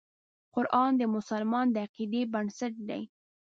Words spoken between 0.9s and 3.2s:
د مسلمان د عقیدې بنسټ دی.